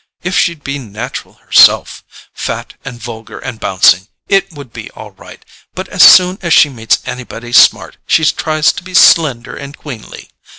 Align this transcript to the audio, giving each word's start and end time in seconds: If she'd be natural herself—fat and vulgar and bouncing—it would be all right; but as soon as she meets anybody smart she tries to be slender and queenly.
If 0.23 0.35
she'd 0.35 0.63
be 0.63 0.79
natural 0.79 1.35
herself—fat 1.35 2.73
and 2.83 2.99
vulgar 2.99 3.37
and 3.37 3.59
bouncing—it 3.59 4.51
would 4.51 4.73
be 4.73 4.89
all 4.95 5.11
right; 5.11 5.45
but 5.75 5.87
as 5.89 6.01
soon 6.01 6.39
as 6.41 6.53
she 6.55 6.69
meets 6.69 7.03
anybody 7.05 7.51
smart 7.51 7.97
she 8.07 8.25
tries 8.25 8.71
to 8.71 8.83
be 8.83 8.95
slender 8.95 9.55
and 9.55 9.77
queenly. 9.77 10.31